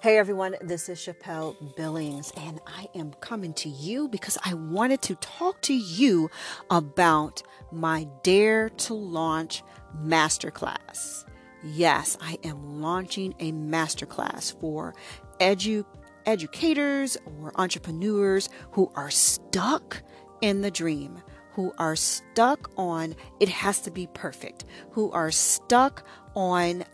[0.00, 5.02] Hey everyone, this is Chappel Billings, and I am coming to you because I wanted
[5.02, 6.30] to talk to you
[6.70, 9.64] about my Dare to Launch
[10.00, 11.24] Masterclass.
[11.64, 14.94] Yes, I am launching a masterclass for
[15.40, 15.84] edu-
[16.26, 20.04] educators or entrepreneurs who are stuck
[20.40, 21.20] in the dream,
[21.52, 26.84] who are stuck on it has to be perfect, who are stuck on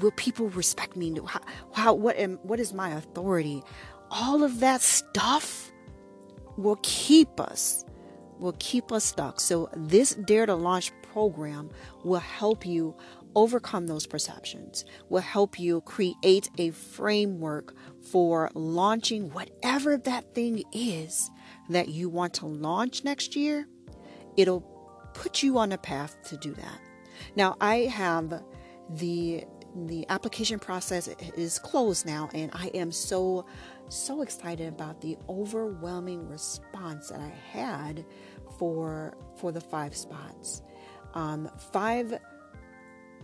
[0.00, 1.18] will people respect me?
[1.26, 1.40] How,
[1.72, 3.62] how what am what is my authority?
[4.10, 5.70] All of that stuff
[6.56, 7.84] will keep us
[8.38, 9.40] will keep us stuck.
[9.40, 11.70] So this Dare to Launch program
[12.04, 12.94] will help you
[13.34, 17.74] overcome those perceptions, will help you create a framework
[18.10, 21.30] for launching whatever that thing is
[21.68, 23.66] that you want to launch next year.
[24.38, 24.62] It'll
[25.14, 26.80] put you on a path to do that.
[27.36, 28.42] Now, I have
[28.88, 29.44] the
[29.84, 33.44] the application process is closed now and I am so
[33.88, 38.06] so excited about the overwhelming response that I had
[38.58, 40.62] for for the five spots.
[41.14, 42.18] Um, five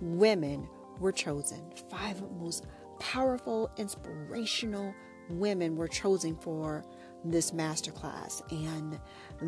[0.00, 1.62] women were chosen.
[1.90, 2.66] Five most
[3.00, 4.94] powerful, inspirational
[5.30, 6.84] women were chosen for
[7.24, 9.00] this masterclass, and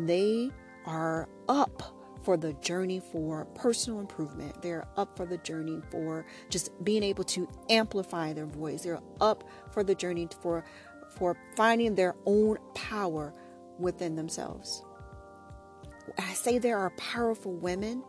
[0.07, 0.51] they
[0.87, 1.83] are up
[2.23, 4.61] for the journey for personal improvement.
[4.61, 8.81] They're up for the journey for just being able to amplify their voice.
[8.81, 10.65] They're up for the journey for
[11.17, 13.33] for finding their own power
[13.79, 14.83] within themselves.
[16.17, 18.03] I say there are powerful women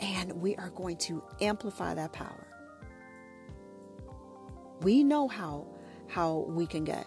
[0.00, 2.46] and we are going to amplify that power.
[4.82, 5.66] We know how
[6.08, 7.06] how we can get.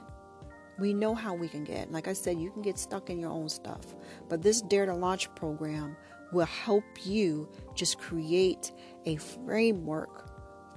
[0.79, 1.91] We know how we can get.
[1.91, 3.95] Like I said, you can get stuck in your own stuff.
[4.27, 5.97] But this Dare to Launch program
[6.31, 8.71] will help you just create
[9.05, 10.29] a framework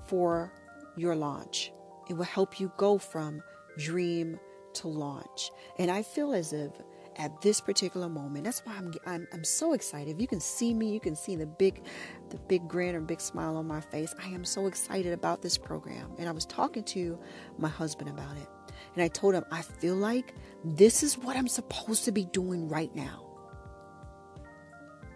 [0.07, 0.53] for
[0.97, 1.73] your launch.
[2.09, 3.43] It will help you go from
[3.79, 4.39] dream
[4.75, 5.51] to launch.
[5.79, 6.73] And I feel as if
[7.17, 8.45] at this particular moment.
[8.45, 10.15] That's why I'm, I'm I'm so excited.
[10.15, 11.85] If you can see me, you can see the big
[12.31, 14.15] the big grin or big smile on my face.
[14.23, 16.13] I am so excited about this program.
[16.19, 17.19] And I was talking to
[17.59, 18.49] my husband about it.
[18.95, 22.69] And I told him I feel like this is what I'm supposed to be doing
[22.69, 23.27] right now.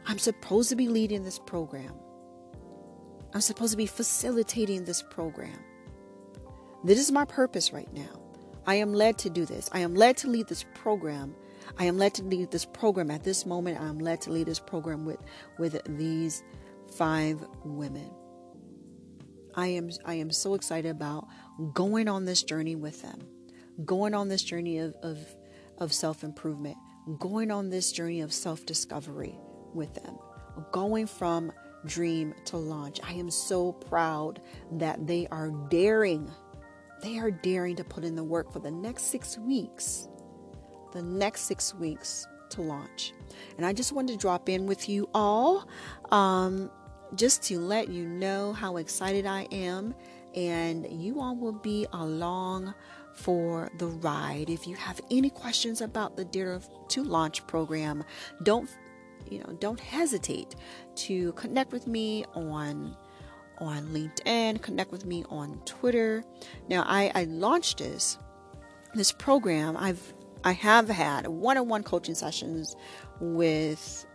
[0.07, 1.93] I'm supposed to be leading this program.
[3.35, 5.59] I'm supposed to be facilitating this program.
[6.85, 8.23] This is my purpose right now.
[8.67, 9.69] I am led to do this.
[9.73, 11.35] I am led to lead this program
[11.79, 13.81] I am led to lead this program at this moment.
[13.81, 15.19] I am led to lead this program with,
[15.59, 16.43] with these
[16.97, 18.11] five women.
[19.55, 21.27] I am I am so excited about
[21.73, 23.27] going on this journey with them,
[23.85, 25.19] going on this journey of of,
[25.79, 26.77] of self improvement,
[27.19, 29.39] going on this journey of self discovery
[29.75, 30.19] with them,
[30.73, 31.53] going from
[31.85, 33.01] dream to launch.
[33.05, 34.41] I am so proud
[34.73, 36.31] that they are daring,
[37.03, 40.09] they are daring to put in the work for the next six weeks
[40.97, 43.13] the next six weeks to launch.
[43.57, 45.69] And I just wanted to drop in with you all
[46.11, 46.71] um,
[47.15, 49.95] just to let you know how excited I am.
[50.35, 52.75] And you all will be along
[53.17, 54.51] for the ride.
[54.51, 58.05] If you have any questions about the Dare to Launch program,
[58.43, 58.69] don't
[59.31, 60.55] you know, don't hesitate
[60.95, 62.97] to connect with me on
[63.59, 66.23] on LinkedIn, connect with me on Twitter.
[66.69, 68.19] Now I, I launched this
[68.95, 69.77] this program.
[69.77, 72.77] I've I have had one-on-one coaching sessions
[73.21, 74.07] with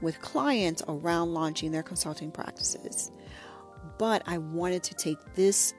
[0.00, 3.10] with clients around launching their consulting practices.
[3.98, 5.74] But I wanted to take this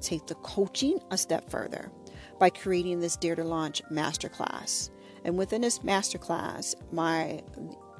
[0.00, 1.90] take the coaching a step further
[2.40, 4.90] by creating this Dare to Launch masterclass.
[5.24, 7.42] And within this masterclass, my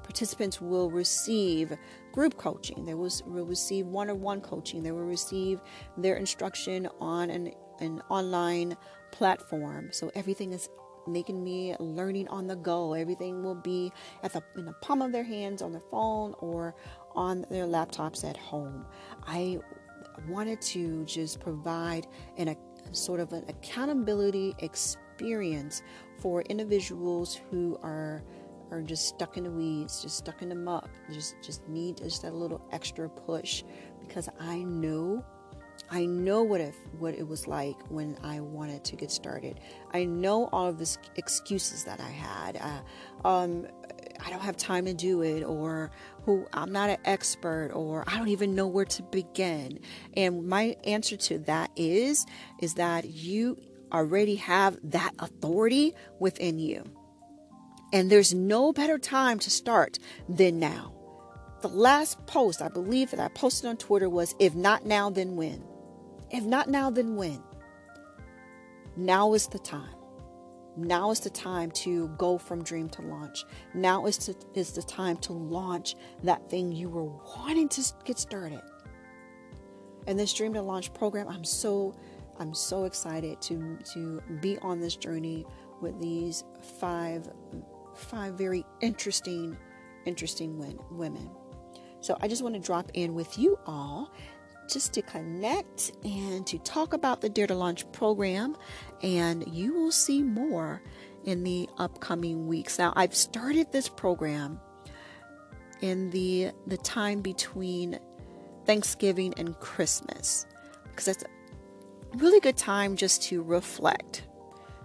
[0.02, 1.72] participants will receive
[2.10, 2.84] group coaching.
[2.84, 4.82] They will, will receive one-on-one coaching.
[4.82, 5.60] They will receive
[5.96, 8.76] their instruction on an, an online
[9.12, 9.90] platform.
[9.92, 10.68] So everything is
[11.06, 12.94] making me learning on the go.
[12.94, 16.74] Everything will be at the in the palm of their hands, on their phone, or
[17.14, 18.86] on their laptops at home.
[19.26, 19.58] I
[20.28, 22.48] wanted to just provide an
[22.92, 25.82] sort of an accountability experience
[26.18, 28.22] for individuals who are
[28.70, 32.22] are just stuck in the weeds, just stuck in the muck, just just need just
[32.22, 33.64] that little extra push
[34.00, 35.24] because I know
[35.90, 39.60] I know what it, what it was like when I wanted to get started.
[39.92, 42.56] I know all of the excuses that I had.
[42.56, 43.66] Uh, um,
[44.24, 45.90] I don't have time to do it, or
[46.30, 49.80] who I'm not an expert, or I don't even know where to begin.
[50.16, 52.24] And my answer to that is
[52.60, 53.58] is that you
[53.92, 56.84] already have that authority within you.
[57.92, 59.98] And there's no better time to start
[60.28, 60.94] than now.
[61.62, 65.34] The last post I believe that I posted on Twitter was if not now then
[65.34, 65.64] when?
[66.30, 67.42] If not now, then when?
[68.96, 69.99] Now is the time.
[70.76, 73.44] Now is the time to go from dream to launch.
[73.74, 78.18] Now is, to, is the time to launch that thing you were wanting to get
[78.18, 78.62] started.
[80.06, 81.94] And this dream to launch program, I'm so
[82.38, 85.44] I'm so excited to to be on this journey
[85.82, 86.44] with these
[86.80, 87.28] five
[87.94, 89.56] five very interesting
[90.06, 90.58] interesting
[90.90, 91.30] women.
[92.00, 94.10] So I just want to drop in with you all
[94.72, 98.56] just to connect and to talk about the Dare to Launch program.
[99.02, 100.82] And you will see more
[101.24, 102.78] in the upcoming weeks.
[102.78, 104.60] Now, I've started this program
[105.80, 107.98] in the the time between
[108.66, 110.46] Thanksgiving and Christmas
[110.84, 114.24] because that's a really good time just to reflect,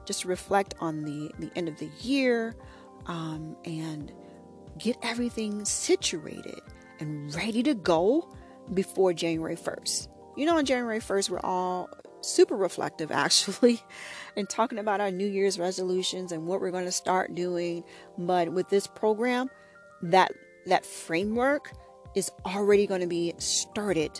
[0.05, 2.55] just reflect on the the end of the year,
[3.07, 4.11] um, and
[4.77, 6.61] get everything situated
[6.99, 8.29] and ready to go
[8.73, 10.07] before January 1st.
[10.35, 11.89] You know, on January 1st, we're all
[12.21, 13.81] super reflective actually
[14.35, 17.83] and talking about our New Year's resolutions and what we're going to start doing.
[18.17, 19.49] But with this program,
[20.01, 20.31] that
[20.65, 21.71] that framework
[22.15, 24.19] is already going to be started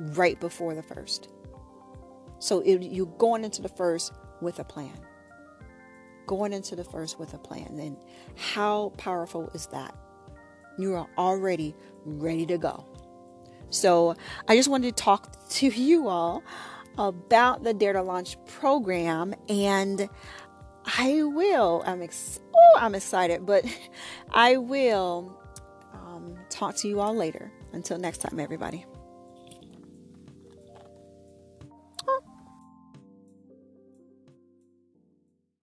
[0.00, 1.28] right before the first.
[2.38, 4.92] So it, you're going into the first with a plan.
[6.26, 7.78] Going into the first with a plan.
[7.78, 7.96] And
[8.36, 9.94] how powerful is that?
[10.78, 11.74] You are already
[12.04, 12.84] ready to go.
[13.70, 14.14] So
[14.48, 16.42] I just wanted to talk to you all
[16.98, 20.08] about the Dare to Launch program and
[20.98, 23.64] I will, I'm, ex- oh, I'm excited, but
[24.30, 25.40] I will
[25.94, 27.50] um, talk to you all later.
[27.72, 28.84] Until next time, everybody.